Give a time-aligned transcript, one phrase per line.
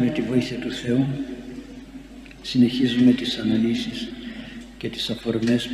[0.00, 1.06] με τη βοήθεια του Θεού
[2.42, 4.08] συνεχίζουμε τις αναλύσεις
[4.78, 5.68] και τις αφορμές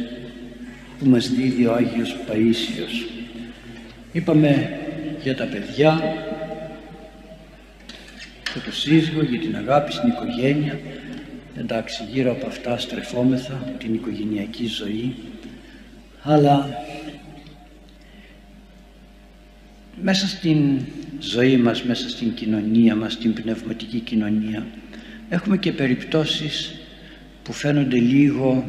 [0.98, 3.06] που μας δίδει ο Άγιος Παΐσιος.
[4.12, 4.80] Είπαμε
[5.22, 6.00] για τα παιδιά,
[8.52, 10.80] για το σύζυγο, για την αγάπη στην οικογένεια.
[11.56, 15.14] Εντάξει, γύρω από αυτά στρεφόμεθα, την οικογενειακή ζωή.
[16.22, 16.84] Αλλά
[20.02, 20.80] μέσα στην
[21.22, 24.66] ζωή μας, μέσα στην κοινωνία μας, στην πνευματική κοινωνία,
[25.28, 26.74] έχουμε και περιπτώσεις
[27.42, 28.64] που φαίνονται λίγο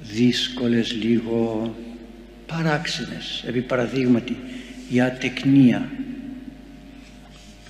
[0.00, 1.74] δύσκολες, λίγο
[2.46, 3.44] παράξενες.
[3.46, 4.36] Επί παραδείγματι,
[4.90, 5.88] η ατεκνία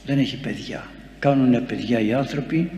[0.07, 0.87] δεν έχει παιδιά.
[1.19, 2.71] Κάνουν παιδιά οι άνθρωποι,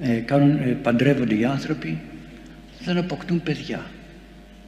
[0.00, 1.98] ε, κάνουν, ε, παντρεύονται οι άνθρωποι,
[2.84, 3.86] δεν αποκτούν παιδιά.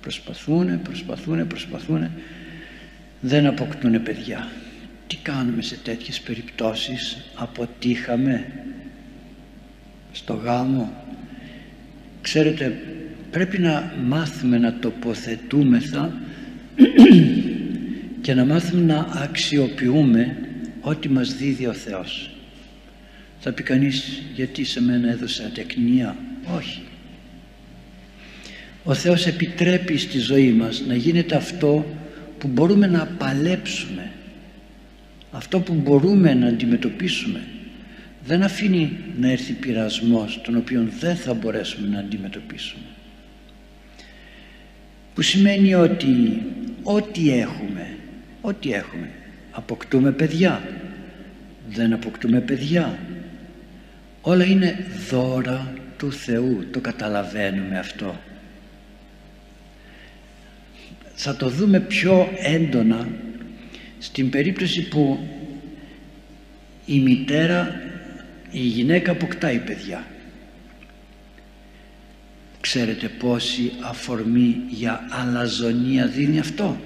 [0.00, 2.10] Προσπαθούν, προσπαθούν, προσπαθούν,
[3.20, 4.48] δεν αποκτούν παιδιά.
[5.12, 8.52] Τι κάνουμε σε τέτοιες περιπτώσεις, αποτύχαμε
[10.12, 10.92] στο γάμο;
[12.22, 12.82] Ξέρετε,
[13.30, 16.12] πρέπει να μάθουμε να τοποθετούμεθα
[18.22, 20.36] και να μάθουμε να αξιοποιούμε
[20.80, 22.30] ό,τι μας δίδει ο Θεός.
[23.40, 26.16] Θα πει κανείς γιατί σε μένα έδωσε ατεκνία;
[26.56, 26.82] Όχι.
[28.84, 31.86] Ο Θεός επιτρέπει στη ζωή μας να γίνεται αυτό
[32.38, 34.10] που μπορούμε να παλέψουμε.
[35.32, 37.40] Αυτό που μπορούμε να αντιμετωπίσουμε.
[38.24, 42.84] Δεν αφήνει να έρθει πειρασμός τον οποίο δεν θα μπορέσουμε να αντιμετωπίσουμε.
[45.14, 46.42] Που σημαίνει ότι
[46.82, 47.96] ό,τι έχουμε,
[48.40, 49.10] ό,τι έχουμε,
[49.50, 50.62] αποκτούμε παιδιά,
[51.68, 52.98] δεν αποκτούμε παιδιά,
[54.20, 58.20] όλα είναι δώρα του Θεού το καταλαβαίνουμε αυτό
[61.14, 63.08] θα το δούμε πιο έντονα
[64.02, 65.18] στην περίπτωση που
[66.86, 67.80] η μητέρα
[68.50, 70.06] η γυναίκα αποκτάει παιδιά.
[72.60, 76.76] Ξέρετε πόση αφορμή για αλαζονία δίνει αυτό;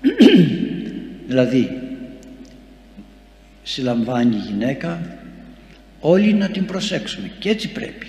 [1.28, 1.70] Δηλαδή
[3.62, 5.18] συλλαμβάνει η γυναίκα
[6.00, 8.06] όλοι να την προσέξουμε και έτσι πρέπει.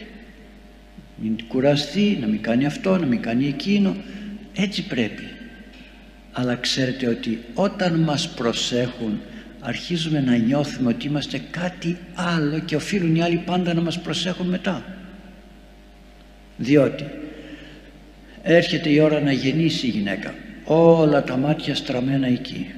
[1.22, 3.96] Μην κουραστεί, να μην κάνει αυτό, να μην κάνει εκείνο
[4.54, 5.37] έτσι πρέπει
[6.40, 9.20] αλλά ξέρετε ότι όταν μας προσέχουν
[9.60, 14.48] αρχίζουμε να νιώθουμε ότι είμαστε κάτι άλλο και οφείλουν οι άλλοι πάντα να μας προσέχουν
[14.48, 14.84] μετά.
[16.58, 17.06] Διότι
[18.44, 20.34] έρχεται η ώρα να γεννήσει η γυναίκα.
[20.64, 22.72] Όλα τα μάτια στραμμένα εκεί.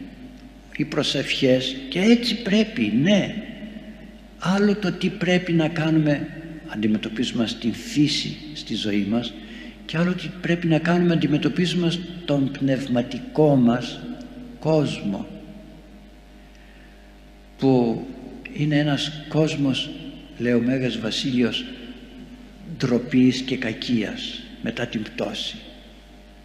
[0.78, 3.36] Οι προσευχές και έτσι πρέπει ναι.
[4.40, 6.28] Άλλο το τι πρέπει να κάνουμε
[6.68, 9.34] αντιμετωπίζουμε την φύση στη ζωή μας
[9.90, 11.92] και άλλο τι πρέπει να κάνουμε αντιμετωπίζουμε
[12.26, 14.00] τον πνευματικό μας
[14.60, 15.28] κόσμο
[17.58, 18.06] που
[18.54, 19.90] είναι ένας κόσμος
[20.38, 21.66] λέει ο Μέγας Βασίλειος
[22.78, 25.56] ντροπής και κακίας μετά την πτώση.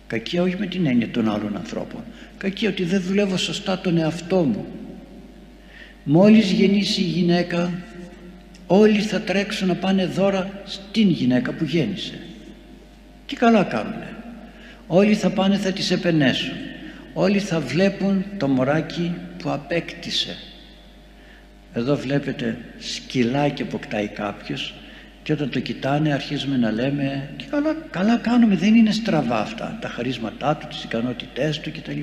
[0.07, 2.05] Κακία όχι με την έννοια των άλλων ανθρώπων.
[2.39, 4.67] Κακία ότι δεν δουλεύω σωστά τον εαυτό μου.
[6.05, 7.73] Μόλις γεννήσει η γυναίκα
[8.67, 12.24] όλοι θα τρέξουν να πάνε δώρα στην γυναίκα που γέννησε
[13.27, 14.17] και καλά κάνουνε.
[14.87, 16.53] Όλοι θα πάνε θα τις επενέσουν.
[17.13, 20.37] Όλοι θα βλέπουν το μωράκι που απέκτησε.
[21.73, 24.75] Εδώ βλέπετε σκυλάκι αποκτάει κάποιος
[25.23, 29.79] και όταν το κοιτάνε αρχίζουμε να λέμε και καλά, καλά κάνουμε δεν είναι στραβά αυτά
[29.81, 32.01] τα χαρίσματά του, τις ικανότητές του κτλ.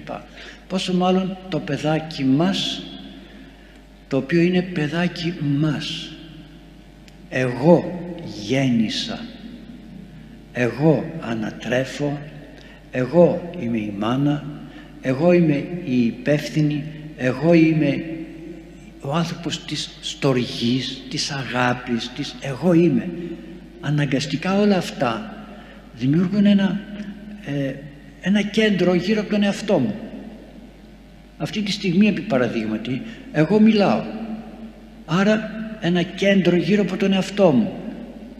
[0.67, 2.83] Πόσο μάλλον το παιδάκι μας
[4.07, 6.11] το οποίο είναι παιδάκι μας
[7.29, 7.99] εγώ
[8.41, 9.19] γέννησα
[10.53, 12.19] εγώ ανατρέφω
[12.91, 14.44] εγώ είμαι η μάνα
[15.01, 16.84] εγώ είμαι η υπεύθυνη
[17.17, 18.03] εγώ είμαι
[19.01, 23.09] ο άνθρωπος της στοργής, της αγάπης, της εγώ είμαι.
[23.81, 25.35] Αναγκαστικά όλα αυτά
[25.94, 26.79] δημιουργούν ένα,
[27.45, 27.73] ε,
[28.22, 29.95] ένα κέντρο γύρω από τον εαυτό μου.
[31.38, 33.01] Αυτή τη στιγμή επί παραδείγματι
[33.31, 34.03] εγώ μιλάω.
[35.06, 35.51] Άρα
[35.81, 37.74] ένα κέντρο γύρω από τον εαυτό μου.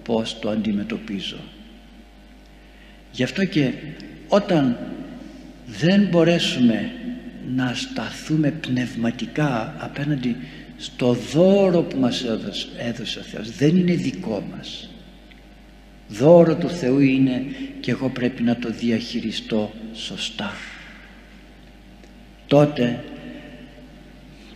[0.04, 1.38] Πώς το αντιμετωπίζω;
[3.12, 3.74] Γι' αυτό και
[4.28, 4.78] όταν
[5.68, 6.92] δεν μπορέσουμε
[7.56, 10.36] να σταθούμε πνευματικά απέναντι
[10.78, 14.90] στο δώρο που μας έδωσε, έδωσε ο Θεός δεν είναι δικό μας.
[16.08, 17.46] Δώρο του Θεού είναι
[17.80, 20.54] και εγώ πρέπει να το διαχειριστώ σωστά.
[22.48, 23.04] Τότε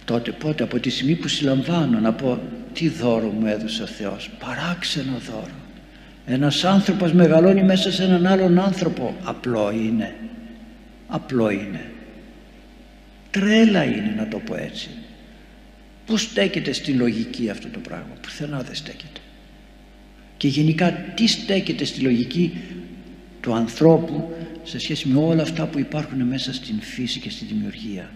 [0.05, 2.39] τότε πότε από τη στιγμή που συλλαμβάνω να πω
[2.73, 5.64] τι δώρο μου έδωσε ο Θεός παράξενο δώρο
[6.25, 10.15] ένας άνθρωπος μεγαλώνει μέσα σε έναν άλλον άνθρωπο απλό είναι
[11.07, 11.91] απλό είναι
[13.31, 14.89] τρέλα είναι να το πω έτσι
[16.05, 19.19] Πού στέκεται στη λογική αυτό το πράγμα, πουθενά δεν στέκεται.
[20.37, 22.57] Και γενικά τι στέκεται στη λογική
[23.41, 24.33] του ανθρώπου
[24.63, 28.11] σε σχέση με όλα αυτά που υπάρχουν μέσα στην φύση και στη δημιουργία;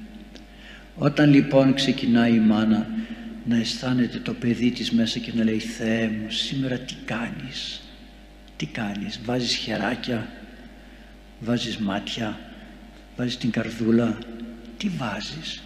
[0.96, 2.88] Όταν λοιπόν ξεκινάει η μάνα
[3.46, 7.82] να αισθάνεται το παιδί της μέσα και να λέει «Θεέ μου, σήμερα τι κάνεις,
[8.60, 10.28] τι κάνεις, βάζεις χεράκια,
[11.40, 12.40] βάζεις μάτια,
[13.18, 14.18] βάζεις την καρδούλα,
[14.78, 15.64] τι βάζεις»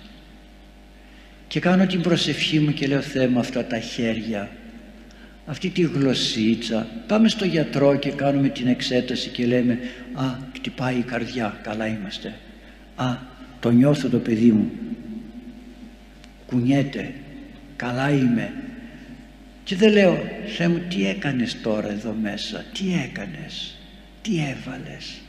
[1.48, 4.50] και κάνω την προσευχή μου και λέω Θεέ μου αυτά τα χέρια
[5.45, 9.80] αυτή τη γλωσσίτσα πάμε στο γιατρό και κάνουμε την εξέταση και λέμε
[10.13, 12.34] α κτυπάει η καρδιά καλά είμαστε.
[12.96, 13.16] Α
[13.60, 14.72] το νιώθω το παιδί μου.
[16.46, 17.13] Κουνιέται.
[17.75, 18.54] Καλά είμαι
[19.63, 20.21] και δεν λέω
[20.57, 23.77] Θεέ μου τι έκανες τώρα εδώ μέσα τι έκανες
[24.21, 25.21] τι έβαλες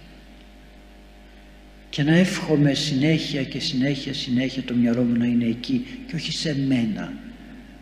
[1.91, 6.33] και να εύχομαι συνέχεια και συνέχεια συνέχεια το μυαλό μου να είναι εκεί και όχι
[6.33, 7.13] σε μένα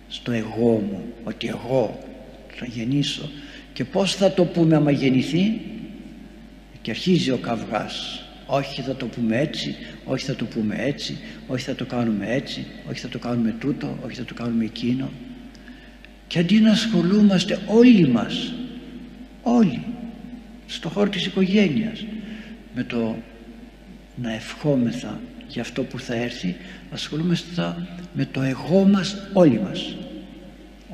[0.09, 1.99] στο εγώ μου ότι εγώ
[2.55, 3.31] θα γεννήσω.
[3.73, 5.61] Και πως θα το πούμε άμα γεννηθεί;
[6.83, 8.25] Και αρχίζει ο καυγάς.
[8.47, 12.67] Όχι θα το πούμε έτσι όχι θα το πούμε έτσι όχι θα το κάνουμε έτσι
[12.89, 15.11] όχι θα το κάνουμε τούτο όχι θα το κάνουμε εκείνο
[16.33, 18.53] και αντί να ασχολούμαστε όλοι μας
[19.43, 19.85] όλοι
[20.67, 22.05] στο χώρο της οικογένειας
[22.75, 23.17] με το
[24.17, 26.57] να ευχόμεθα για αυτό που θα έρθει
[26.93, 27.77] ασχολούμαστε
[28.13, 29.97] με το εγώ μας όλοι μας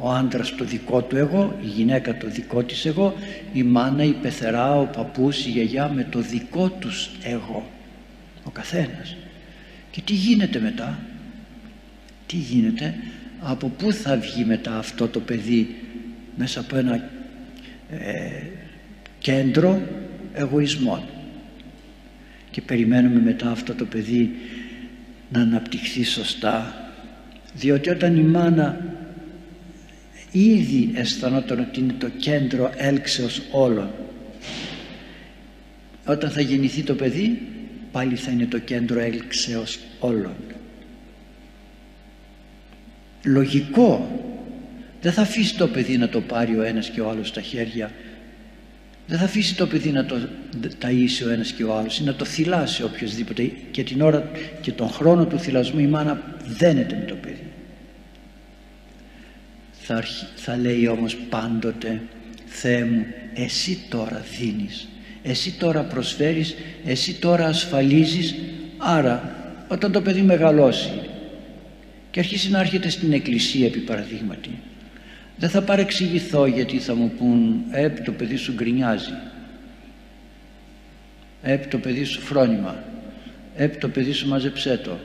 [0.00, 3.14] ο άντρας το δικό του εγώ, η γυναίκα το δικό της εγώ,
[3.52, 7.70] η μάνα, η πεθερά, ο παππούς, η γιαγιά με το δικό τους εγώ.
[8.44, 9.17] Ο καθένας.
[9.91, 10.99] Και τι γίνεται μετά;
[12.26, 12.94] Τι γίνεται;
[13.40, 15.76] Από πού θα βγει μετά αυτό το παιδί
[16.37, 17.11] μέσα από ένα
[17.90, 18.43] ε,
[19.19, 19.82] κέντρο
[20.35, 21.02] εγωισμών;
[22.50, 24.35] Και περιμένουμε μετά αυτό το παιδί
[25.32, 26.75] να αναπτυχθεί σωστά.
[27.55, 28.81] Διότι όταν η μάνα
[30.32, 33.91] ήδη αισθανόταν ότι είναι το κέντρο έλξεως όλων
[36.06, 37.43] όταν θα γεννηθεί το παιδί
[37.93, 40.34] πάλι θα είναι το κέντρο έλξεως όλων
[43.23, 44.20] λογικό.
[45.00, 47.91] Δεν θα αφήσει το παιδί να το πάρει ο ένας και ο άλλος στα χέρια.
[49.06, 50.17] Δεν θα αφήσει το παιδί να το
[50.82, 54.31] ταΐσει ο ένας και ο άλλος ή να το θυλάσει οποιοδήποτε και την ώρα
[54.61, 57.47] και τον χρόνο του θυλασμού η μάνα δένεται με το παιδί.
[59.81, 60.05] Θα,
[60.35, 62.00] θα λέει όμως πάντοτε
[62.47, 64.88] Θεέ μου εσύ τώρα δίνεις
[65.23, 66.55] εσύ τώρα προσφέρεις
[66.85, 68.35] εσύ τώρα ασφαλίζεις.
[68.76, 69.37] Άρα
[69.69, 70.91] όταν το παιδί μεγαλώσει
[72.10, 74.50] και αρχίσει να έρχεται στην εκκλησία επί παραδείγματι.
[75.37, 79.12] Δεν θα παρεξηγηθώ γιατί θα μου πούν «Ε, το παιδί σου γκρινιάζει
[81.43, 82.84] «Ε, το παιδί σου φρόνημα
[83.56, 84.99] «Ε, το παιδί σου μαζεψέ το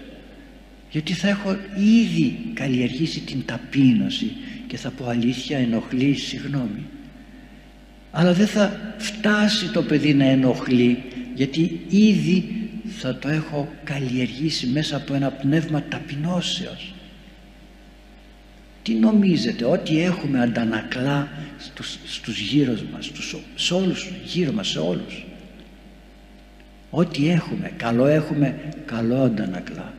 [0.94, 4.32] γιατί θα έχω ήδη καλλιεργήσει την ταπείνωση
[4.68, 6.86] και θα πω αλήθεια ενοχλεί συγγνώμη.
[8.12, 11.04] Αλλά δεν θα φτάσει το παιδί να ενοχλεί
[11.36, 16.94] γιατί ήδη θα το έχω καλλιεργήσει μέσα από ένα πνεύμα ταπεινώσεως.
[18.84, 24.80] Τι νομίζετε ότι έχουμε αντανακλά στους, στους γύρω μας στους, σε όλους γύρω μας σε
[24.80, 25.26] όλους.
[26.90, 29.94] Ό,τι έχουμε καλό έχουμε καλό αντανακλά.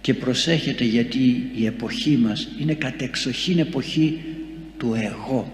[0.00, 4.24] Και προσέχετε γιατί η εποχή μας είναι κατεξοχήν εποχή
[4.78, 5.52] του εγώ.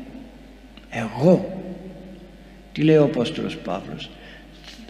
[0.90, 1.62] Εγώ.
[2.72, 4.10] Τι λέει ο Απόστολος Παύλος;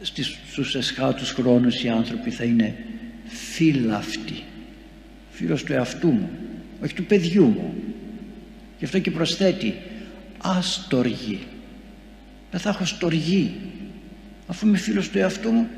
[0.02, 2.74] Στους εσχάτους χρόνους οι άνθρωποι θα είναι
[3.26, 4.42] φύλαυτοι
[5.30, 6.30] φίλος του εαυτού μου
[6.82, 7.74] όχι του παιδιού μου.
[8.78, 9.74] Γι' αυτό και προσθέτει
[10.38, 11.46] αστοργή
[12.52, 13.54] δεν θα έχω στοργή.
[14.46, 15.68] Αφού είμαι φίλος του εαυτού μου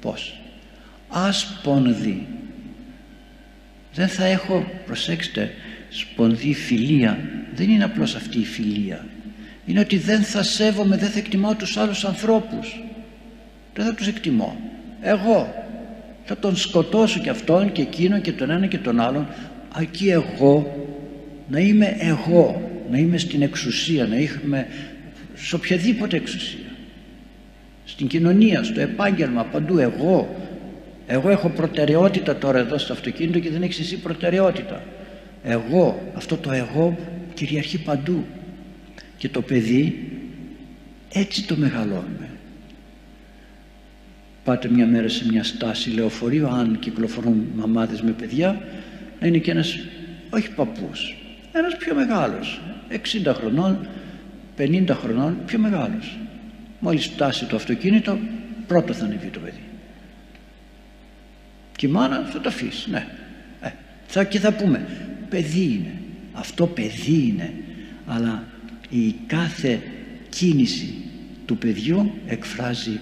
[0.00, 0.40] πως
[1.08, 2.26] άσπονδη.
[3.94, 5.50] Δεν θα έχω προσέξτε
[5.88, 7.18] σπονδή φιλία.
[7.54, 9.06] Δεν είναι απλώς αυτή η φιλία.
[9.66, 12.82] Είναι ότι δεν θα σέβομαι δεν θα εκτιμάω τους άλλους ανθρώπους
[13.80, 14.56] δεν θα τους εκτιμώ.
[15.00, 15.64] Εγώ
[16.24, 19.26] θα τον σκοτώσω και αυτόν και εκείνον και τον ένα και τον άλλον.
[19.80, 20.86] Εκεί εγώ
[21.48, 24.66] να είμαι εγώ να είμαι στην εξουσία να είμαι
[25.34, 26.68] σε οποιαδήποτε εξουσία.
[27.84, 30.36] Στην κοινωνία, στο επάγγελμα, παντού εγώ.
[31.06, 34.82] Εγώ έχω προτεραιότητα τώρα εδώ στο αυτοκίνητο και δεν έχεις εσύ προτεραιότητα.
[35.44, 36.96] Εγώ, αυτό το εγώ
[37.34, 38.24] κυριαρχεί παντού.
[39.16, 40.10] Και το παιδί
[41.12, 42.29] έτσι το μεγαλώνουμε
[44.44, 48.62] πάτε μια μέρα σε μια στάση λεωφορείο αν κυκλοφορούν μαμάδες με παιδιά
[49.20, 49.78] να είναι και ένας
[50.30, 51.16] όχι παππούς
[51.52, 52.60] ένας πιο μεγάλος
[53.24, 53.88] 60 χρονών
[54.60, 56.18] 50 χρονών πιο μεγάλος.
[56.80, 58.18] Μόλις φτάσει το αυτοκίνητο
[58.66, 59.62] πρώτο θα ανεβεί το παιδί.
[61.76, 63.06] Και η μάνα θα το αφήσει ναι.
[63.60, 63.68] Ε,
[64.06, 64.86] θα, και θα πούμε
[65.28, 65.92] παιδί είναι.
[66.32, 67.52] Αυτό παιδί είναι.
[68.06, 68.44] Αλλά
[68.88, 69.80] η κάθε
[70.28, 70.94] κίνηση
[71.46, 73.00] του παιδιού εκφράζει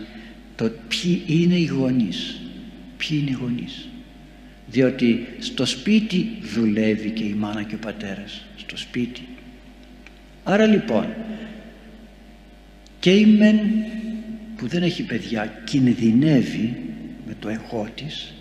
[0.58, 2.40] το ποιοι είναι οι γονείς
[2.98, 3.88] ποιοι είναι οι γονείς.
[4.66, 9.22] Διότι στο σπίτι δουλεύει και η μάνα και ο πατέρας στο σπίτι.
[10.44, 11.06] Άρα λοιπόν
[13.00, 13.58] και η μεν
[14.56, 16.76] που δεν έχει παιδιά κινδυνεύει
[17.26, 18.34] με το εγώ της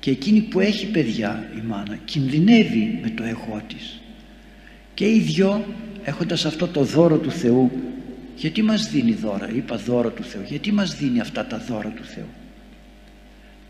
[0.00, 4.00] και εκείνη που έχει παιδιά η μάνα κινδυνεύει με το εγώ της.
[4.94, 5.64] Και οι δυο
[6.04, 7.70] έχοντας αυτό το δώρο του Θεού
[8.36, 10.42] γιατί μας δίνει δώρα είπα δώρο του Θεού.
[10.48, 12.28] Γιατί μας δίνει αυτά τα δώρα του Θεού;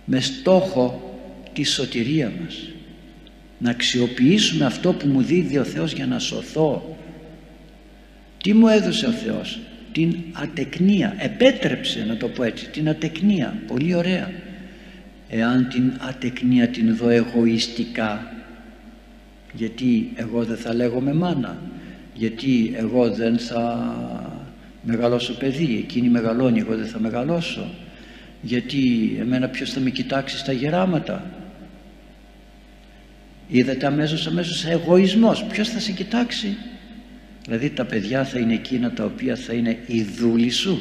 [0.05, 1.19] Με στόχο
[1.53, 2.69] τη σωτηρία μας.
[3.59, 6.97] Να αξιοποιήσουμε αυτό που μου δίδει ο Θεός για να σωθώ.
[8.43, 9.61] Τι μου έδωσε ο Θεός;
[9.93, 11.15] Την ατεκνία.
[11.19, 13.63] Επέτρεψε να το πω έτσι την ατεκνία.
[13.67, 14.31] Πολύ ωραία.
[15.29, 18.35] Εάν την ατεκνία την δω εγωιστικά
[19.57, 21.59] γιατί εγώ δεν θα λέγω με μάνα
[22.15, 24.24] γιατί εγώ δεν θα
[24.85, 27.71] μεγαλώσω παιδί εκείνη μεγαλώνει εγώ δεν θα μεγαλώσω.
[28.43, 31.31] Γιατί εμένα ποιος θα με κοιτάξει στα γεράματα;
[33.49, 35.45] Είδατε αμέσως αμέσως εγωισμός.
[35.45, 36.57] Ποιος θα σε κοιτάξει;
[37.45, 40.81] Δηλαδή τα παιδιά θα είναι εκείνα τα οποία θα είναι η δούλη σου.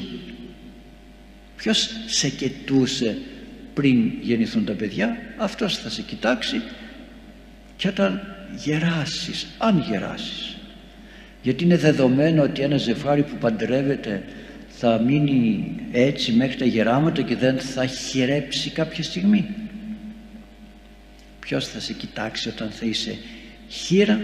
[1.55, 3.17] Ποιος σε κοιτούσε
[3.73, 6.61] πριν γεννηθούν τα παιδιά; Αυτός θα σε κοιτάξει.
[7.75, 8.21] Και όταν
[8.55, 10.52] γεράσεις αν γεράσεις
[11.43, 14.23] γιατί είναι δεδομένο ότι ένα ζευγάρι που παντρεύεται
[14.67, 19.47] θα μείνει έτσι μέχρι τα γεράματα και δεν θα χειρέψει κάποια στιγμή.
[21.39, 23.17] Ποιος θα σε κοιτάξει όταν θα είσαι
[23.67, 24.21] χείρα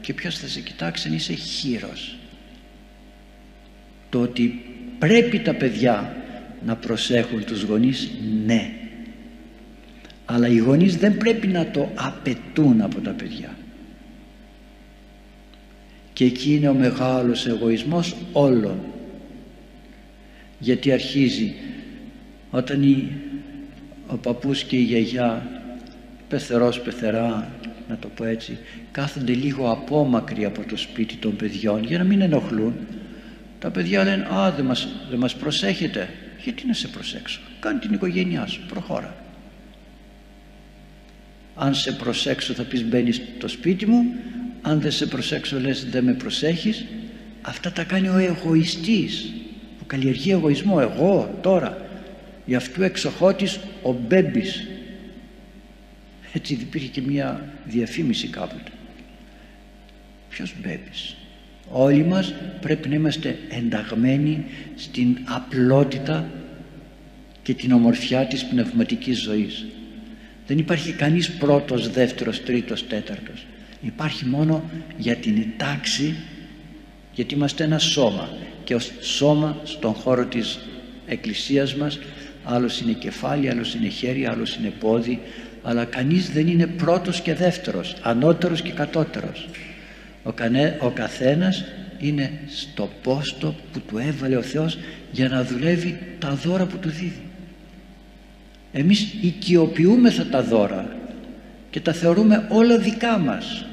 [0.00, 2.16] και ποιος θα σε κοιτάξει αν είσαι χείρος.
[4.08, 4.62] Το ότι
[4.98, 6.16] πρέπει τα παιδιά
[6.64, 8.10] να προσέχουν τους γονείς
[8.46, 8.72] ναι.
[10.24, 13.57] Αλλά οι γονείς δεν πρέπει να το απαιτούν από τα παιδιά
[16.18, 18.78] και εκεί είναι ο μεγάλος εγωισμός όλων.
[20.58, 21.54] Γιατί αρχίζει
[22.50, 23.10] όταν η,
[24.06, 25.46] ο παππούς και η γιαγιά
[26.28, 27.52] πεθερός πεθερά
[27.88, 28.58] να το πω έτσι
[28.90, 32.74] κάθονται λίγο απόμακροι από το σπίτι των παιδιών για να μην ενοχλούν.
[33.58, 36.08] Τα παιδιά λένε α δεν μας, δεν μας προσέχετε
[36.42, 39.16] γιατί να σε προσέξω; Κάνει την οικογένειά σου προχώρα
[41.58, 44.04] αν σε προσέξω θα πεις μπαίνεις στο σπίτι μου
[44.62, 46.84] αν δεν σε προσέξω λες δεν με προσέχεις
[47.42, 49.32] αυτά τα κάνει ο εγωιστής
[49.78, 50.78] που καλλιεργεί εγωισμό.
[50.80, 51.86] Εγώ τώρα
[52.46, 54.66] γι' αυτού εξοχότης ο Μπέμπης.
[56.32, 58.70] Έτσι υπήρχε και μια διαφήμιση κάποτε.
[60.28, 61.16] Ποιος Μπέμπης;
[61.70, 64.44] Όλοι μας πρέπει να είμαστε ενταγμένοι
[64.76, 66.28] στην απλότητα
[67.42, 69.66] και την ομορφιά της πνευματικής ζωής.
[70.46, 73.46] Δεν υπάρχει κανείς πρώτος, δεύτερος, τρίτος, τέταρτος
[73.80, 76.16] υπάρχει μόνο για την τάξη
[77.14, 78.28] γιατί είμαστε ένα σώμα
[78.64, 80.58] και ως σώμα στον χώρο της
[81.06, 81.98] εκκλησίας μας
[82.44, 85.20] άλλος είναι κεφάλι, άλλος είναι χέρι, άλλος είναι πόδι
[85.62, 89.48] αλλά κανείς δεν είναι πρώτος και δεύτερος ανώτερος και κατώτερος.
[90.22, 91.64] Ο, κανέ, ο καθένας
[91.98, 94.78] είναι στο πόστο που του έβαλε ο Θεός
[95.10, 97.22] για να δουλεύει τα δώρα που του δίδει.
[98.72, 100.96] Εμείς οικειοποιούμεθα τα δώρα
[101.70, 103.66] και τα θεωρούμε όλα δικά μας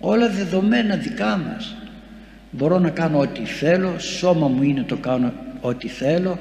[0.00, 1.76] όλα δεδομένα δικά μας.
[2.50, 6.38] Μπορώ να κάνω ό,τι θέλω σώμα μου είναι το κάνω ό,τι θέλω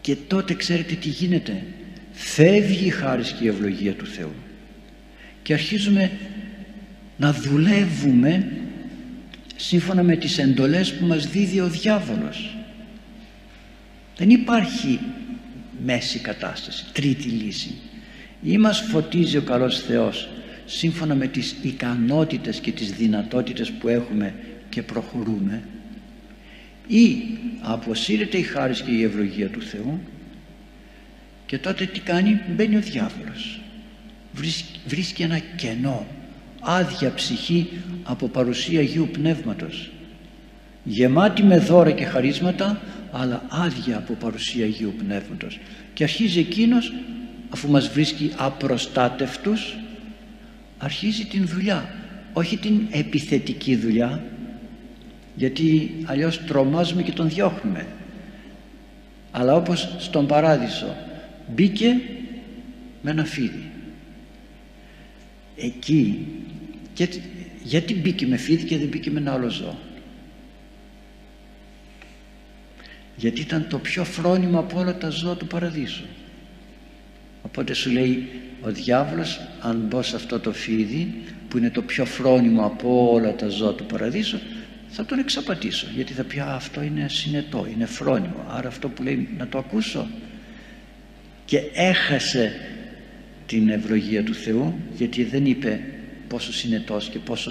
[0.00, 1.62] και τότε ξέρετε τι γίνεται.
[2.12, 4.32] Φεύγει η χάρις και η ευλογία του Θεού.
[5.42, 6.10] Και αρχίζουμε
[7.16, 8.52] να δουλεύουμε
[9.56, 12.56] σύμφωνα με τις εντολές που μας δίδει ο διάβολος.
[14.16, 15.00] Δεν υπάρχει
[15.84, 17.74] μέση κατάσταση τρίτη λύση.
[18.42, 20.28] Ή μας φωτίζει ο καλός Θεός
[20.66, 24.34] σύμφωνα με τις ικανότητες και τις δυνατότητες που έχουμε
[24.68, 25.62] και προχωρούμε
[26.86, 27.16] ή
[27.60, 30.00] αποσύρεται η χάρις και η ευλογία του Θεού
[31.46, 33.60] και τότε τι κάνει; Μπαίνει ο διάβολος.
[34.32, 36.06] Βρίσκει, βρίσκει ένα κενό
[36.60, 37.68] άδεια ψυχή
[38.04, 39.90] από παρουσία Αγίου Πνεύματος.
[40.84, 42.80] Γεμάτη με δώρα και χαρίσματα
[43.12, 45.58] αλλά άδεια από παρουσία Αγίου Πνεύματος.
[45.94, 46.92] Και αρχίζει εκείνος
[47.48, 49.76] αφού μας βρίσκει απροστάτευτους
[50.78, 51.94] αρχίζει την δουλειά.
[52.32, 54.22] Όχι την επιθετική δουλειά
[55.36, 57.86] γιατί αλλιώς τρομάζουμε και τον διώχνουμε.
[59.30, 60.96] Αλλά όπως στον παράδεισο
[61.54, 62.00] μπήκε
[63.02, 63.70] με ένα φίδι.
[65.56, 66.26] Εκεί
[66.94, 67.22] γιατί,
[67.62, 69.78] γιατί μπήκε με φίδι και δεν μπήκε με ένα άλλο ζώο;
[73.16, 76.04] Γιατί ήταν το πιο φρόνιμο από όλα τα ζώα του παραδείσου.
[77.42, 78.28] Οπότε σου λέει
[78.64, 81.14] ο διάβολος αν μπω σε αυτό το φίδι
[81.48, 84.38] που είναι το πιο φρόνιμο από όλα τα ζώα του παραδείσου
[84.88, 89.28] θα τον εξαπατήσω γιατί θα πει αυτό είναι συνετό, είναι φρόνιμο άρα αυτό που λέει
[89.38, 90.06] να το ακούσω
[91.44, 92.52] και έχασε
[93.46, 95.80] την ευλογία του Θεού γιατί δεν είπε
[96.28, 97.50] πόσο συνετός και πόσο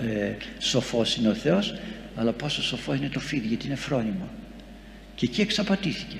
[0.00, 1.74] ε, σοφός είναι ο Θεός
[2.16, 4.28] αλλά πόσο σοφό είναι το φίδι γιατί είναι φρόνιμο.
[5.14, 6.16] Και εκεί εξαπατήθηκε.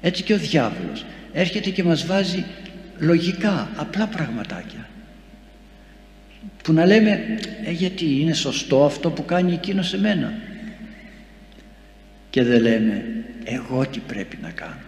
[0.00, 1.04] Έτσι και ο διάβολος.
[1.32, 2.44] Έρχεται και μας βάζει
[2.98, 4.88] λογικά απλά πραγματάκια.
[6.62, 10.32] Που να λέμε ε, γιατί είναι σωστό αυτό που κάνει εκείνος σε μένα
[12.30, 13.04] και δεν λέμε
[13.44, 14.80] εγώ τι πρέπει να κάνω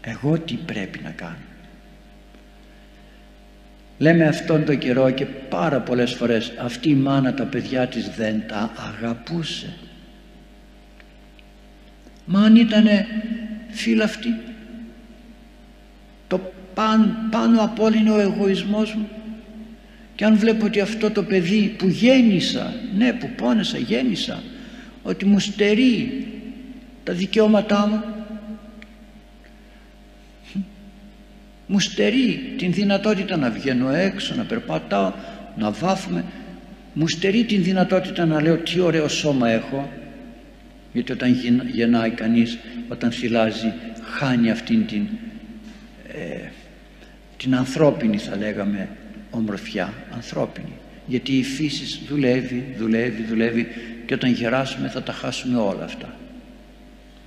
[0.00, 1.36] εγώ τι πρέπει να κάνω
[3.98, 8.42] λέμε αυτόν τον καιρό και πάρα πολλές φορές αυτή η μάνα τα παιδιά της δεν
[8.48, 9.74] τα αγαπούσε
[12.24, 12.86] μα αν ήταν
[14.02, 14.40] αυτή
[16.26, 19.08] το πάν, πάνω απ' όλα είναι ο εγωισμός μου.
[20.14, 24.42] Και αν βλέπω ότι αυτό το παιδί που γέννησα ναι που πόνεσα γέννησα
[25.02, 26.26] ότι μου στερεί
[27.04, 28.02] τα δικαιώματά μου
[31.66, 35.12] μου στερεί την δυνατότητα να βγαίνω έξω να περπατάω
[35.56, 36.24] να βάφουμε
[36.94, 39.88] μου στερεί την δυνατότητα να λέω τι ωραίο σώμα έχω.
[40.92, 41.36] Γιατί όταν
[41.72, 45.06] γεννάει κανείς όταν θυλάζει χάνει αυτήν την
[46.08, 46.50] ε,
[47.42, 48.88] την ανθρώπινη θα λέγαμε
[49.30, 49.92] ομορφιά.
[50.14, 50.72] Ανθρώπινη.
[51.06, 53.66] Γιατί η φύση δουλεύει, δουλεύει, δουλεύει
[54.06, 56.14] και όταν γεράσουμε θα τα χάσουμε όλα αυτά.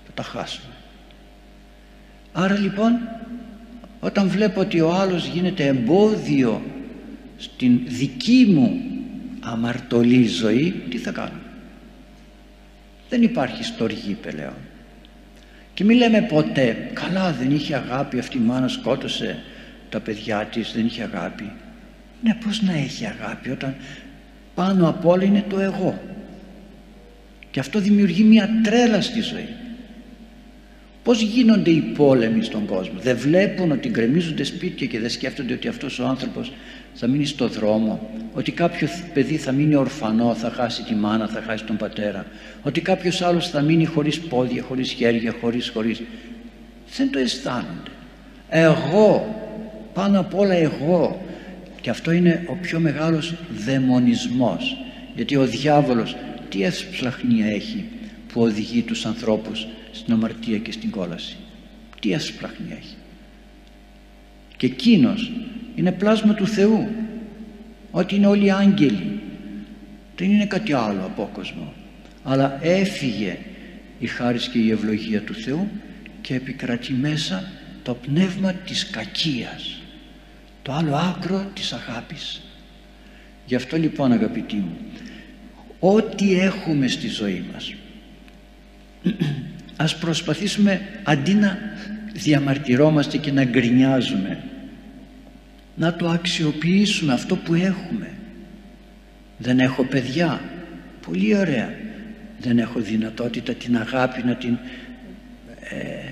[0.06, 0.74] Θα τα χάσουμε.
[2.34, 3.00] Άρα λοιπόν
[4.00, 6.62] όταν βλέπω ότι ο άλλος γίνεται εμπόδιο
[7.38, 8.82] στην δική μου
[9.40, 11.40] αμαρτωλή ζωή τι θα κάνω;
[13.10, 14.56] Δεν υπάρχει στοργή πλέον
[15.74, 19.44] και μην λέμε ποτέ καλά δεν είχε αγάπη αυτή η μάνα σκότωσε
[19.96, 21.52] τα παιδιά της δεν είχε αγάπη.
[22.24, 23.76] Ναι πως να έχει αγάπη όταν
[24.56, 26.00] πάνω απ' όλα είναι το εγώ.
[27.52, 29.50] Και αυτό δημιουργεί μια τρέλα στη ζωή.
[31.04, 33.00] Πως γίνονται οι πόλεμοι στον κόσμο.
[33.00, 36.52] Δεν βλέπουν ότι γκρεμίζονται σπίτια και δεν σκέφτονται ότι αυτός ο άνθρωπος
[36.94, 41.42] θα μείνει στο δρόμο ότι κάποιο παιδί θα μείνει ορφανό θα χάσει τη μάνα, θα
[41.42, 42.26] χάσει τον πατέρα
[42.64, 46.02] ότι κάποιος άλλος θα μείνει χωρίς πόδια, χωρίς χέρια, χωρίς, χωρίς.
[46.98, 47.92] Δεν το αισθάνονται.
[48.50, 49.45] Εγώ,
[49.96, 51.26] πάνω απ' όλα εγώ.
[51.82, 53.34] Και αυτό είναι ο πιο μεγάλος
[53.66, 54.78] δαιμονισμός.
[55.16, 56.16] Γιατί ο διάβολος
[56.50, 57.86] τι έσπλαχνία έχει
[58.34, 61.36] που οδηγεί τους ανθρώπους στην αμαρτία και στην κόλαση.
[62.00, 62.96] Τι έσπλαχνία έχει.
[64.58, 65.32] Και εκείνος
[65.76, 66.88] είναι πλάσμα του Θεού.
[67.92, 69.20] Ότι είναι όλοι άγγελοι.
[70.16, 71.74] Δεν είναι κάτι άλλο από κόσμο
[72.26, 73.38] αλλά έφυγε
[74.00, 75.70] η χάρη και η ευλογία του Θεού
[76.22, 77.52] και επικρατεί μέσα
[77.84, 79.75] το πνεύμα της κακίας
[80.66, 82.42] το άλλο άκρο της αγάπης.
[83.46, 84.78] Γι' αυτό λοιπόν αγαπητοί μου
[85.80, 87.74] ό,τι έχουμε στη ζωή μας
[89.86, 91.58] ας προσπαθήσουμε αντί να
[92.14, 94.44] διαμαρτυρόμαστε και να γκρινιάζουμε
[95.76, 98.10] να το αξιοποιήσουμε αυτό που έχουμε.
[99.38, 100.42] Δεν έχω παιδιά.
[101.06, 101.74] Πολύ ωραία.
[102.40, 104.58] Δεν έχω δυνατότητα την αγάπη να την
[105.60, 106.10] ε,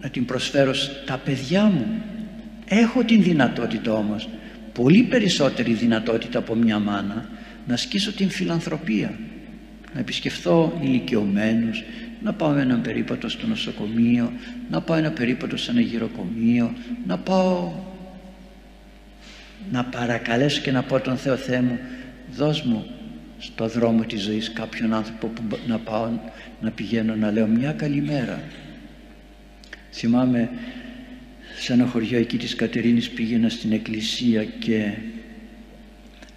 [0.00, 2.02] να την προσφέρω στα παιδιά μου
[2.72, 4.28] έχω την δυνατότητα όμως
[4.72, 7.28] πολύ περισσότερη δυνατότητα από μια μάνα
[7.66, 9.18] να ασκήσω την φιλανθρωπία.
[9.94, 11.82] Να επισκεφθώ ηλικιωμένους
[12.22, 14.32] να πάω ένα περίπατο στο νοσοκομείο
[14.70, 16.74] να πάω ένα περίπατο σε ένα γυροκομείο
[17.06, 17.72] να πάω
[19.70, 21.78] να παρακαλέσω και να πω τον Θεό Θεέ μου
[22.36, 22.86] δώσ' μου
[23.38, 26.08] στο δρόμο της ζωής κάποιον άνθρωπο που να πάω
[26.60, 28.40] να πηγαίνω να λέω μια καλημέρα.
[29.92, 30.50] Θυμάμαι
[31.60, 34.92] σε ένα χωριό εκεί της Κατερίνης πήγαινα στην εκκλησία και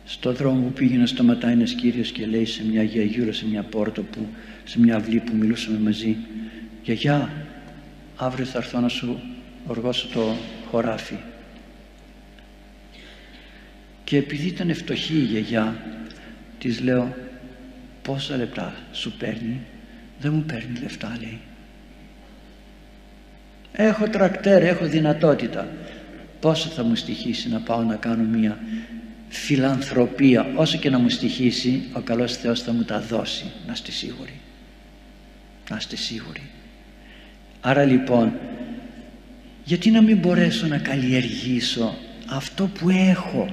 [0.05, 4.01] στο δρόμο που πήγαινα σταματάει ένας κύριος και λέει σε μια γιαγιούρα σε μια πόρτα
[4.01, 4.27] που,
[4.63, 6.17] σε μια αυλή που μιλούσαμε μαζί
[6.83, 7.31] «Γιαγιά,
[8.15, 9.19] αύριο θα έρθω να σου
[9.67, 10.35] οργώσω το
[10.69, 11.17] χωράφι».
[14.03, 15.75] Και επειδή ήταν φτωχή η γιαγιά
[16.59, 17.15] της λέω
[18.01, 19.59] «Πόσα λεπτά σου παίρνει»
[20.19, 21.39] «Δεν μου παίρνει λεφτά» λέει
[23.73, 25.67] έχω τρακτέρ, έχω δυνατότητα.
[26.39, 28.57] Πόσο θα μου στοιχήσει να πάω να κάνω μια
[29.29, 33.45] φιλανθρωπία όσο και να μου στοιχήσει ο καλός Θεός θα μου τα δώσει.
[33.67, 34.39] Να είστε σίγουροι.
[35.69, 36.49] Να είστε σίγουροι.
[37.61, 38.33] Άρα λοιπόν
[39.63, 41.97] γιατί να μην μπορέσω να καλλιεργήσω
[42.29, 43.49] αυτό που έχω;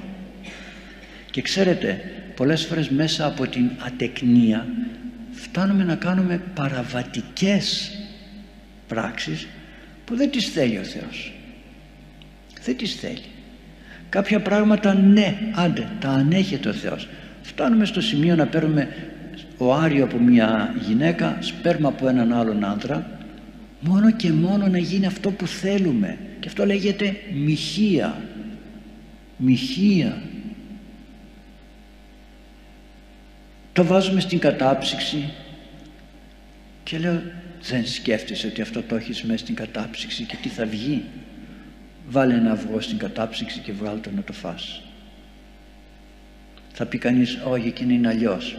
[1.31, 2.01] Και ξέρετε
[2.37, 4.67] πολλές φορές μέσα από την ατεκνία
[5.33, 7.99] φτάνουμε να κάνουμε παραβατικές
[8.87, 9.47] πράξεις
[10.11, 11.33] που δεν τις θέλει ο Θεός.
[12.65, 13.23] Δεν τις θέλει.
[14.09, 17.09] Κάποια πράγματα ναι άντε τα ανέχεται ο Θεός.
[17.43, 18.89] Φτάνουμε στο σημείο να παίρνουμε
[19.59, 23.19] οάριο από μια γυναίκα σπέρμα από έναν άλλον άντρα
[23.81, 26.19] μόνο και μόνο να γίνει αυτό που θέλουμε.
[26.41, 28.23] Και αυτό λέγεται μοιχεία.
[29.37, 30.23] Μοιχεία.
[33.73, 35.33] Το βάζουμε στην κατάψυξη
[36.83, 37.23] και λέω
[37.63, 41.05] δεν σκέφτεσαι ότι αυτό το έχεις μέσα στην κατάψυξη και τι θα βγει;
[42.09, 44.83] Βάλε ένα αυγό στην κατάψυξη και βγάλε το να το φας.
[46.73, 48.57] Θα πει κανείς όχι εκείνη είναι αλλιώς.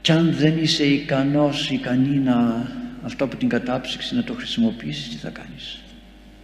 [0.00, 2.68] κι αν δεν είσαι ικανός ικανή να
[3.02, 5.80] αυτό από την κατάψυξη να το χρησιμοποιήσεις τι θα κάνεις;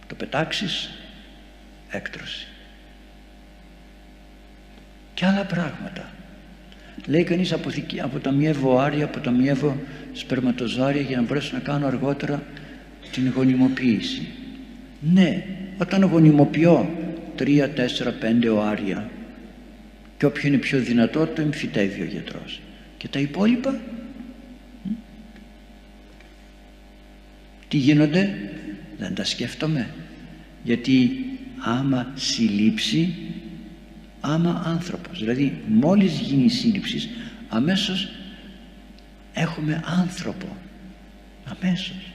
[0.07, 0.89] Το πετάξεις;
[1.89, 2.47] Έκτρωση.
[5.13, 6.16] Και άλλα πράγματα
[7.07, 7.55] λέει κανείς
[8.01, 9.77] αποταμιεύω άρια αποταμιεύω
[10.13, 12.43] σπερματοζάρια για να μπορέσω να κάνω αργότερα
[13.11, 14.27] την γονιμοποίηση
[14.99, 15.43] ναι
[15.77, 16.89] όταν γονιμοποιώ
[17.35, 19.09] τρία, τέσσερα, πέντε οάρια
[20.17, 22.61] και όποιο είναι πιο δυνατό το εμφυτεύει ο γιατρός.
[22.97, 23.79] Και τα υπόλοιπα
[27.67, 28.37] τι γίνονται;
[28.97, 29.89] Δεν τα σκέφτομαι.
[30.63, 31.11] Γιατί
[31.59, 33.15] άμα συλλήψει
[34.27, 35.19] άμα άνθρωπος.
[35.19, 37.09] Δηλαδή μόλις γίνει η σύλληψη
[37.49, 38.09] αμέσως
[39.33, 40.47] έχουμε άνθρωπο.
[41.45, 42.11] Αμέσως.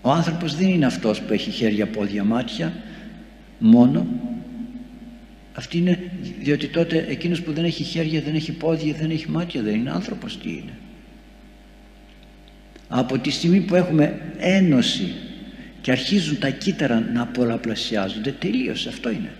[0.00, 2.72] Ο άνθρωπος δεν είναι αυτός που έχει χέρια, πόδια, μάτια
[3.58, 4.06] μόνο.
[5.54, 9.62] Αυτή είναι διότι τότε εκείνος που δεν έχει χέρια, δεν έχει πόδια, δεν έχει μάτια
[9.62, 10.38] δεν είναι άνθρωπος.
[10.38, 10.72] Τι είναι;
[12.88, 15.14] Από τη στιγμή που έχουμε ένωση
[15.80, 19.30] και αρχίζουν τα κύτταρα να πολλαπλασιάζονται τελείωσε αυτό είναι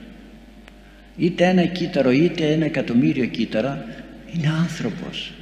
[1.18, 3.86] είτε ένα κύτταρο είτε ένα εκατομμύριο κύτταρα
[4.34, 5.32] είναι άνθρωπος.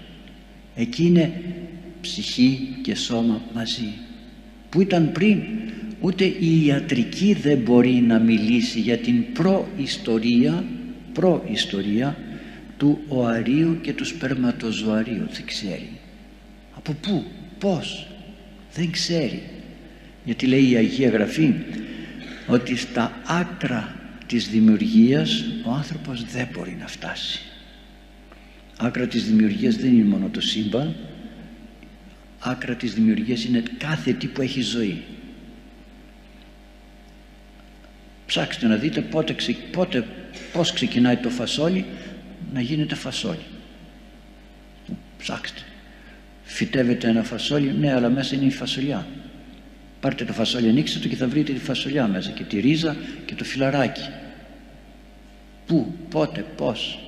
[0.75, 1.43] Εκεί είναι
[2.01, 3.93] ψυχή και σώμα μαζί.
[4.71, 5.43] Που ήταν πριν
[6.01, 10.65] ούτε η ιατρική δεν μπορεί να μιλήσει για την προϊστορία
[11.15, 12.17] προϊστορία
[12.77, 15.27] του οαρίου και του σπερματοζωαρίου.
[15.33, 15.89] Δεν ξέρει.
[16.77, 17.25] Από πού,
[17.59, 18.07] πώς
[18.75, 19.43] δεν ξέρει.
[20.25, 21.55] Γιατί λέει η Αγία Γραφή
[22.47, 27.41] ότι στα άκρα της δημιουργίας ο άνθρωπος δεν μπορεί να φτάσει.
[28.77, 30.97] Άκρα της δημιουργίας δεν είναι μόνο το σύμπαν.
[32.39, 35.03] Άκρα της δημιουργίας είναι κάθε τι που έχει ζωή.
[38.27, 39.37] Ψάξτε να δείτε πότε,
[39.73, 40.07] πότε,
[40.53, 41.85] πώς ξεκινάει το φασόλι
[42.53, 43.45] να γίνεται φασόλι.
[45.19, 45.61] Ψάξτε.
[46.45, 49.07] Φυτεύετε ένα φασόλι ναι αλλά μέσα είναι η φασολιά
[50.05, 53.35] πάρτε το φασόλι ανοίξτε το και θα βρείτε τη φασολιά μέσα και τη ρίζα και
[53.35, 54.09] το φιλαράκι.
[55.67, 56.99] Πού, πότε, πώς.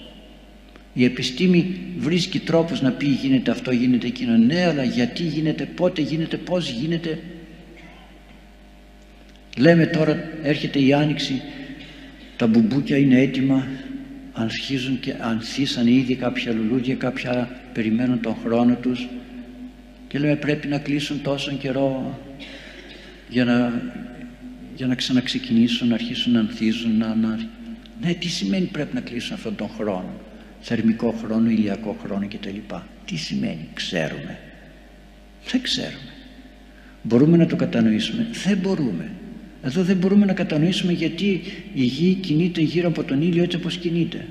[0.92, 4.37] Η επιστήμη βρίσκει τρόπους να πει γίνεται αυτό, γίνεται εκείνο.
[4.37, 7.18] Ναι αλλά γιατί γίνεται, πότε γίνεται, πώς γίνεται.
[9.56, 11.42] Λέμε τώρα έρχεται η άνοιξη
[12.37, 13.66] τα μπουμπούκια είναι έτοιμα
[14.32, 19.09] αρχίζουν και ανθίσαν ήδη κάποια λουλούδια κάποια περιμένουν τον χρόνο τους
[20.09, 22.18] και λέμε πρέπει να κλείσουν τόσο καιρό
[23.28, 23.82] για να,
[24.76, 27.48] για να ξαναξεκινήσουν, να αρχίσουν να ανθίζουν να, να...
[28.00, 30.14] ναι τι σημαίνει πρέπει να κλείσουν αυτόν τον χρόνο;
[30.60, 32.74] Θερμικό χρόνο, ηλιακό χρόνο κτλ.
[33.04, 34.38] Τι σημαίνει, ξέρουμε.
[35.50, 36.12] Δεν ξέρουμε.
[37.02, 38.26] Μπορούμε να το κατανοήσουμε.
[38.44, 39.10] Δεν μπορούμε.
[39.62, 41.42] Εδώ δεν μπορούμε να κατανοήσουμε γιατί
[41.74, 44.26] η γη κινείται γύρω από τον ήλιο έτσι όπως κινείται.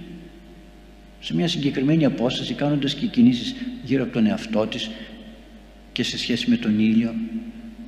[1.20, 4.90] Σε μια συγκεκριμένη απόσταση κάνοντας και κινήσεις γύρω από τον εαυτό της
[5.92, 7.14] και σε σχέση με τον ήλιο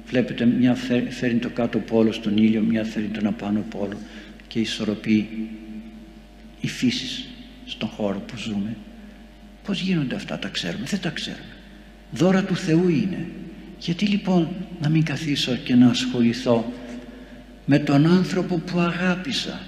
[0.07, 0.75] βλέπετε μια
[1.09, 3.97] φέρνει το κάτω πόλο στον ήλιο, μια φέρνει τον απάνω πόλο
[4.47, 5.49] και ισορροπεί
[6.61, 7.25] η φύση
[7.65, 8.75] στον χώρο που ζούμε.
[9.63, 11.43] Πως γίνονται αυτά τα ξέρουμε; Δεν τα ξέρουμε.
[12.11, 13.25] Δώρα του Θεού είναι.
[13.79, 14.47] Γιατί λοιπόν
[14.81, 16.73] να μην καθίσω και να ασχοληθώ
[17.65, 19.61] με τον άνθρωπο που αγάπησα;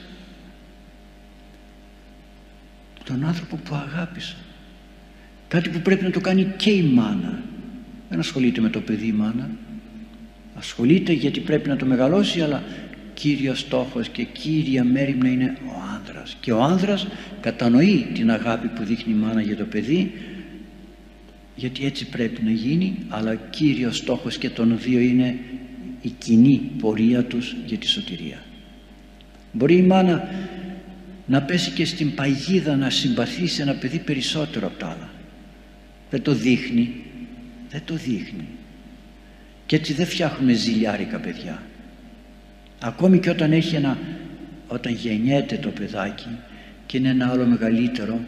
[3.03, 4.35] Τον άνθρωπο που αγάπησα.
[5.47, 7.43] Κάτι που πρέπει να το κάνει και η μάνα.
[8.09, 9.49] Δεν ασχολείται με το παιδί η μάνα
[10.59, 12.63] ασχολείται γιατί πρέπει να το μεγαλώσει αλλά
[13.13, 16.37] κύριος στόχος και κύρια μέρημνα είναι ο άνδρας.
[16.39, 17.07] Και ο άνδρας
[17.41, 20.11] κατανοεί την αγάπη που δείχνει η μάνα για το παιδί
[21.55, 25.35] γιατί έτσι πρέπει να γίνει αλλά κύριος στόχος και των δύο είναι
[26.01, 28.43] η κοινή πορεία τους για τη σωτηρία.
[29.51, 30.29] Μπορεί η μάνα
[31.25, 35.09] να πέσει και στην παγίδα να συμπαθήσει ένα παιδί περισσότερο από τα άλλα.
[36.09, 36.93] Δεν το δείχνει.
[37.69, 38.47] Δεν το δείχνει
[39.69, 41.61] και έτσι δεν φτιάχνουμε ζηλιάρικα παιδιά.
[42.79, 43.97] Ακόμη και όταν έχει ένα
[44.67, 46.27] όταν γεννιέται το παιδάκι
[46.85, 48.19] και είναι ένα άλλο μεγαλύτερο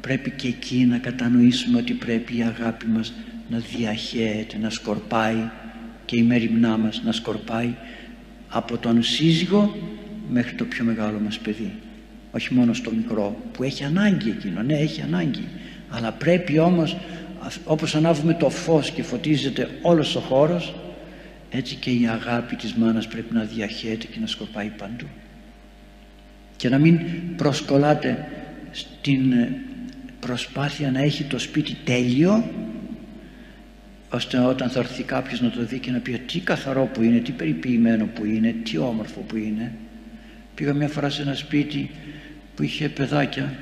[0.00, 3.12] πρέπει και εκεί να κατανοήσουμε ότι πρέπει η αγάπη μας
[3.48, 5.50] να διαχέεται, να σκορπάει
[6.04, 7.74] και η μέρημνά μας να σκορπάει
[8.48, 9.76] από τον σύζυγο
[10.30, 11.72] μέχρι το πιο μεγάλο μας παιδί.
[12.32, 14.62] Όχι μόνο στο μικρό που έχει ανάγκη εκείνο.
[14.62, 15.44] Ναι έχει ανάγκη.
[15.90, 16.96] Αλλά πρέπει όμως
[17.64, 20.74] όπως ανάβουμε το φως και φωτίζεται όλος ο χώρος
[21.50, 25.06] έτσι και η αγάπη της μάνας πρέπει να διαχέεται και να σκοπάει παντού.
[26.56, 27.00] Και να μην
[27.36, 28.28] προσκολάτε
[28.70, 29.34] στην
[30.20, 32.50] προσπάθεια να έχει το σπίτι τέλειο
[34.10, 37.18] ώστε όταν θα έρθει κάποιος να το δει και να πει τι καθαρό που είναι,
[37.18, 39.72] τι περιποιημένο που είναι, τι όμορφο που είναι
[40.58, 41.90] πήγα μια φορά σε ένα σπίτι
[42.54, 43.52] που είχε παιδάκια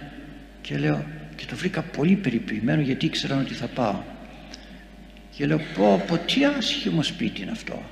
[0.61, 1.05] και λέω
[1.37, 4.03] και το βρήκα πολύ περιποιημένο γιατί ήξεραν ότι θα πάω
[5.37, 7.83] και λέω πω πω τι άσχημο σπίτι είναι αυτό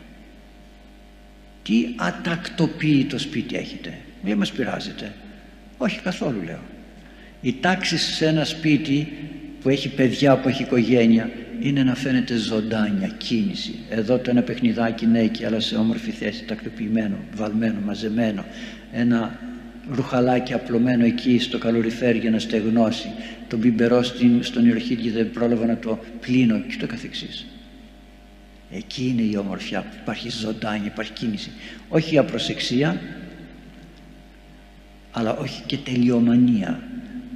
[1.62, 5.12] τι ατακτοποιεί σπίτι έχετε μην μας πειράζετε
[5.76, 6.60] όχι καθόλου λέω
[7.44, 9.12] η τάξη σε ένα σπίτι
[9.64, 11.30] που έχει παιδιά, που έχει οικογένεια
[11.60, 13.74] είναι να φαίνεται ζωντάνια, κίνηση.
[13.90, 18.44] Εδώ το ένα παιχνιδάκι ναι αλλά σε όμορφη θέση, τακτοποιημένο, βαλμένο, μαζεμένο.
[18.92, 19.38] Ένα
[19.90, 23.08] ρουχαλάκι απλωμένο εκεί στο καλοριφέρ για να στεγνώσει.
[23.48, 24.02] Το μπιμπερό
[24.40, 27.46] στον υιορχίδι δεν πρόλαβα να το πλύνω και το καθεξής.
[28.70, 31.50] Εκεί είναι η ομορφιά που υπάρχει ζωντάνια, υπάρχει κίνηση.
[31.88, 33.00] Όχι η απροσεξία,
[35.12, 36.82] αλλά όχι και τελειομανία.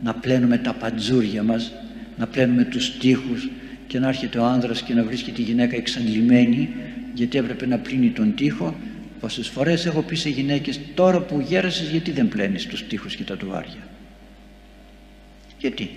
[0.02, 1.72] Να πλένουμε τα παντζούρια μας,
[2.16, 3.48] να πλένουμε τους τείχους
[3.86, 6.68] και να έρχεται ο άνδρας και να βρίσκει τη γυναίκα εξαντλημένη
[7.14, 8.76] γιατί έπρεπε να πλύνει τον τοίχο
[9.20, 13.24] Πόσες φορές έχω πει σε γυναίκες τώρα που γέρασες γιατί δεν πλένεις τους τοίχους και
[13.24, 13.88] τα τουάρια;
[15.58, 15.90] Γιατί;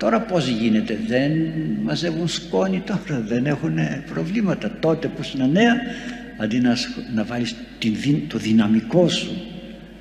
[0.00, 1.32] Τώρα πώς γίνεται, δεν
[1.82, 3.78] μαζεύουν σκόνη τώρα, δεν έχουν
[4.12, 4.70] προβλήματα.
[4.80, 5.74] Τότε που ήσουν νέα,
[6.38, 6.76] αντί να,
[7.14, 7.54] να βάλεις
[8.28, 9.30] το δυναμικό σου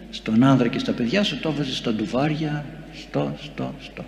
[0.10, 4.06] στον άνδρα και στα παιδιά σου, το βάζεις στα τουβάρια, στο, στο, στο.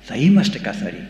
[0.00, 1.06] Θα είμαστε καθαροί,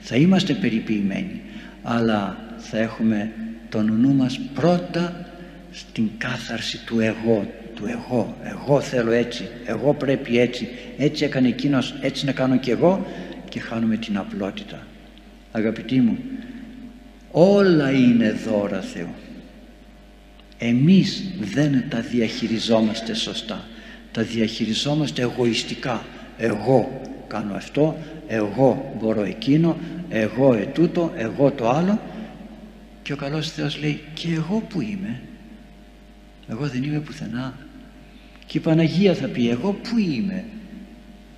[0.00, 1.40] θα είμαστε περιποιημένοι,
[1.82, 3.32] αλλά θα έχουμε
[3.74, 5.26] τον νου μας πρώτα
[5.70, 10.68] στην κάθαρση του εγώ του εγώ, εγώ θέλω έτσι εγώ πρέπει έτσι.
[10.98, 13.06] Έτσι έκανε εκείνος, έτσι να κάνω και εγώ
[13.48, 14.86] και χάνουμε την απλότητα.
[15.52, 16.18] Αγαπητοί μου
[17.30, 19.14] όλα είναι δώρα Θεού
[20.58, 23.64] εμείς δεν τα διαχειριζόμαστε σωστά.
[24.12, 26.04] Τα διαχειριζόμαστε εγωιστικά.
[26.38, 29.76] Εγώ κάνω αυτό εγώ μπορώ εκείνο
[30.08, 32.00] εγώ ετούτο εγώ το άλλο
[33.04, 35.20] και ο καλός Θεός λέει και εγώ που είμαι
[36.48, 37.54] εγώ δεν είμαι πουθενά.
[38.46, 40.44] Και η Παναγία θα πει εγώ που είμαι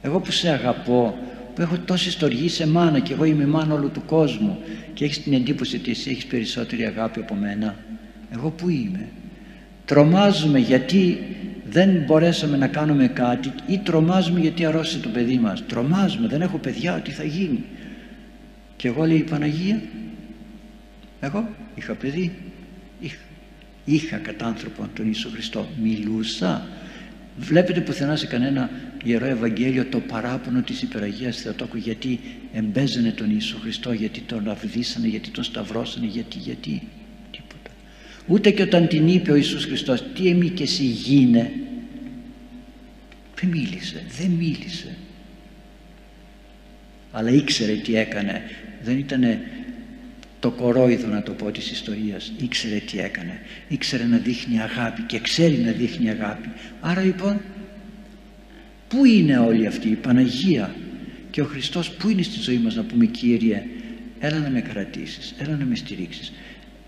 [0.02, 1.18] εγώ που σε αγαπώ
[1.54, 4.58] που έχω τόση στοργή σε μάνα και εγώ είμαι μάνα όλου του κόσμου.
[4.94, 7.76] Και έχεις την εντύπωση ότι εσύ έχεις περισσότερη αγάπη από μένα.
[8.32, 9.08] Εγώ που είμαι.
[9.84, 11.18] Τρομάζουμε γιατί
[11.70, 15.66] δεν μπορέσαμε να κάνουμε κάτι ή τρομάζουμε γιατί αρρώστησε το παιδί μας.
[15.66, 17.64] Τρομάζουμε δεν έχω παιδιά ότι θα γίνει
[18.76, 19.80] και εγώ λέει η Παναγία
[21.20, 22.32] εγώ είχα παιδί,
[23.00, 23.18] είχα,
[23.84, 26.68] είχα κατά άνθρωπο τον Ιησού Χριστό, μιλούσα.
[27.38, 28.70] Βλέπετε πουθενά σε κανένα
[29.04, 32.20] Ιερό Ευαγγέλιο το παράπονο της Υπεραγίας Θεοτόκου γιατί
[32.52, 36.82] εμπέζανε τον Ιησού Χριστό, γιατί τον αυδίσανε, γιατί τον σταυρώσανε, γιατί, γιατί,
[37.30, 37.70] τίποτα.
[38.26, 41.52] Ούτε και όταν την είπε ο Ιησούς Χριστός, τι εμεί και εσύ γίνε,
[43.40, 44.96] δεν μίλησε, δεν μίλησε.
[47.12, 48.42] Αλλά ήξερε τι έκανε,
[48.82, 49.40] δεν ήτανε
[50.46, 52.32] το κορόιδο να το πω της ιστορίας.
[52.36, 53.40] Ήξερε τι έκανε.
[53.68, 56.48] Ήξερε να δείχνει αγάπη και ξέρει να δείχνει αγάπη.
[56.80, 57.40] Άρα λοιπόν
[58.88, 60.74] πού είναι όλοι αυτοί η Παναγία;
[61.30, 63.62] Και ο Χριστός πού είναι στη ζωή μας να πούμε Κύριε;
[64.18, 66.32] Έλα να με κρατήσεις έλα να με στηρίξεις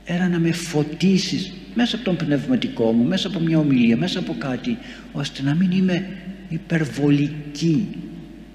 [0.05, 4.37] έλα να με φωτίσεις μέσα από τον πνευματικό μου μέσα από μια ομιλία μέσα από
[4.39, 4.79] κάτι
[5.13, 6.09] ώστε να μην είμαι
[6.49, 7.89] υπερβολική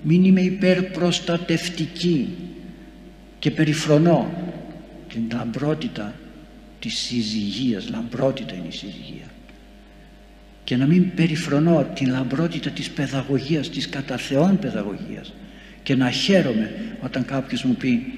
[0.02, 2.30] μην είμαι υπερπροστατευτική
[3.40, 4.53] και περιφρονώ
[5.14, 6.14] την λαμπρότητα
[6.80, 7.90] της συζυγίας.
[7.90, 9.28] Λαμπρότητα είναι η συζυγία.
[10.64, 15.34] Και να μην περιφρονώ την λαμπρότητα της παιδαγωγίας της κατά Θεόν παιδαγωγίας.
[15.84, 16.72] Και να χαίρομαι
[17.02, 18.14] όταν κάποιος μου πει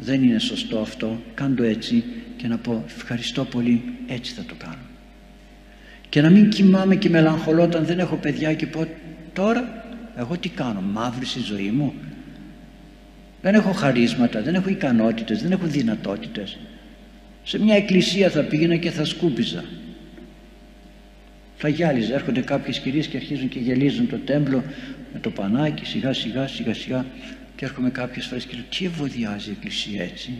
[0.00, 2.04] δεν είναι σωστό αυτό κάντο έτσι
[2.36, 4.86] και να πω ευχαριστώ πολύ έτσι θα το κάνω
[6.08, 8.86] και να μην κοιμάμαι και μελαγχολώ όταν δεν έχω παιδιά και πω
[9.32, 9.84] τώρα
[10.16, 11.94] εγώ τι κάνω μαύρη στη ζωή μου
[13.46, 16.58] δεν έχω χαρίσματα, δεν έχω ικανότητες, δεν έχω δυνατότητες.
[17.42, 19.64] Σε μια εκκλησία θα πήγαινα και θα σκούπιζα.
[21.56, 24.64] Θα γυάλιζα, έρχονται κάποιες κυρίες και αρχίζουν και γελίζουν το τέμπλο
[25.12, 27.04] με το πανάκι σιγά σιγά σιγά σιγά
[27.56, 30.30] και έρχομαι κάποιες φορές και λέω τι ευωδιάζει η εκκλησία έτσι;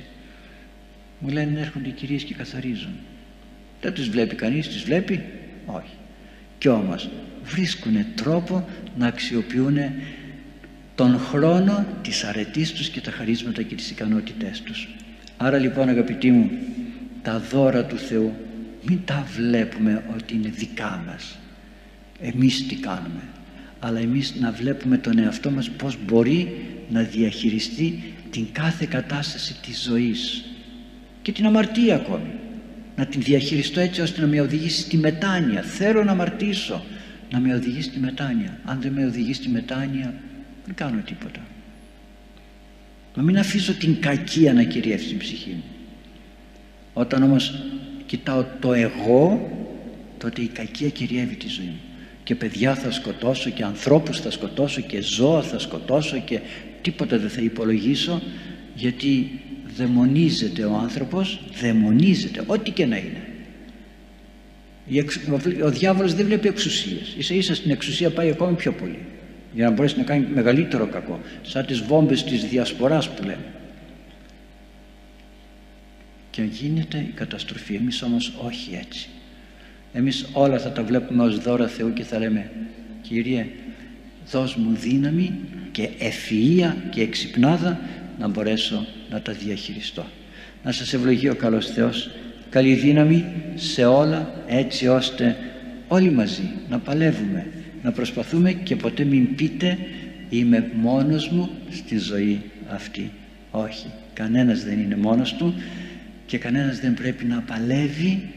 [1.19, 2.95] Μου λένε έρχονται οι κυρίες και καθαρίζουν.
[3.81, 5.25] Δεν τους βλέπει κανείς, τις βλέπει;
[5.67, 5.95] Όχι.
[6.59, 7.09] Κι όμως
[7.43, 9.77] βρίσκουν τρόπο να αξιοποιούν
[10.97, 14.89] τον χρόνο της αρετής τους και τα χαρίσματα και τις ικανότητές τους.
[15.37, 16.51] Άρα λοιπόν αγαπητοί μου,
[17.23, 18.33] τα δώρα του Θεού
[18.83, 21.39] μην τα βλέπουμε ότι είναι δικά μας.
[22.21, 23.23] εμείς τι κάνουμε
[23.81, 26.57] αλλά εμείς να βλέπουμε τον εαυτό μας πως μπορεί
[26.89, 30.45] να διαχειριστεί την κάθε κατάσταση της ζωής
[31.23, 32.31] και την αμαρτία ακόμη
[32.97, 36.85] να την διαχειριστώ έτσι ώστε να με οδηγήσει στη μετάνοια θέλω να αμαρτήσω
[37.31, 40.15] να με οδηγήσει στη μετάνοια αν δεν με οδηγεί στη μετάνοια
[40.67, 41.41] δεν κάνω τίποτα.
[43.15, 45.65] Να μην αφήσω την κακία να κυριεύσει την ψυχή μου.
[46.93, 47.55] Όταν όμως
[48.07, 49.51] κοιτάω το εγώ
[50.19, 51.81] τότε η κακία κυριεύει τη ζωή μου.
[52.25, 56.41] Και παιδιά θα σκοτώσω και ανθρώπους θα σκοτώσω και ζώα θα σκοτώσω και
[56.83, 58.23] τίποτα δεν θα υπολογίσω
[58.75, 59.41] γιατί
[59.77, 63.23] δαιμονίζεται ο άνθρωπος δαιμονίζεται ό,τι και να είναι.
[65.65, 67.15] Ο διάβολος δεν βλέπει εξουσίες.
[67.19, 68.99] Ίσα ίσα στην εξουσία πάει ακόμη πιο πολύ
[69.57, 71.21] για να μπορέσει να κάνει μεγαλύτερο κακό.
[71.43, 73.45] Σαν τις βόμβες της διασποράς που λέμε.
[76.31, 77.75] Και γίνεται η καταστροφή.
[77.75, 79.09] Εμείς όμως όχι έτσι.
[79.93, 82.51] Εμείς όλα θα τα βλέπουμε ως δώρα Θεού και θα λέμε
[83.03, 83.47] Κύριε
[84.31, 85.39] δώσ' μου δύναμη
[85.71, 87.81] και ευφυΐα και εξυπνάδα
[88.19, 90.07] να μπορέσω να τα διαχειριστώ
[90.67, 92.11] να σας ευλογεί ο καλός Θεός.
[92.51, 95.37] Καλή δύναμη σε όλα έτσι ώστε
[95.89, 97.47] όλοι μαζί να παλεύουμε
[97.87, 99.79] να προσπαθούμε και ποτέ μην πείτε
[100.29, 103.11] είμαι μόνος μου στη ζωή αυτή
[103.51, 105.55] όχι κανένας δεν είναι μόνος του
[106.27, 108.29] και κανένας δεν πρέπει να παλεύει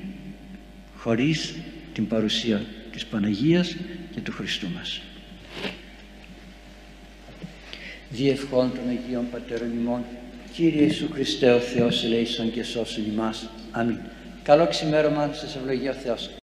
[0.96, 1.56] χωρίς
[1.94, 3.76] την παρουσία της Παναγίας
[4.14, 5.02] και του Χριστού μας.
[8.10, 10.02] Διευχών των Αγίων Πατέρων ημών,
[10.54, 13.50] Κύριε Ιησού Χριστέ ο Θεός ελέησον και σώσον ημάς.
[13.72, 13.98] Αμήν.
[14.44, 16.30] Καλό ξημέρωμα, σας ευλογεί ο Θεός.